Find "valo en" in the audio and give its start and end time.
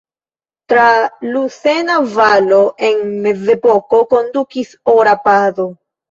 2.13-3.03